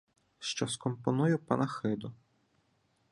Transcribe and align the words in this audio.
Що 0.39 0.67
скомпоную 0.67 1.37
панихиду. 1.51 2.11